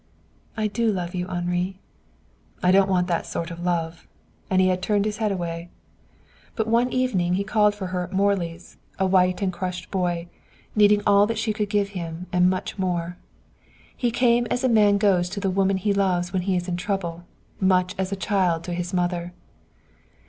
[0.57, 1.77] "I do love you, Henri."
[2.63, 4.07] "I don't want that sort of love."
[4.49, 5.69] And he had turned his head away.
[6.55, 10.27] But one evening he called for her at Morley's, a white and crushed boy,
[10.75, 13.17] needing all that she could give him and much more.
[13.95, 16.77] He came as a man goes to the woman he loves when he is in
[16.77, 17.25] trouble,
[17.59, 19.33] much as a child to his mother.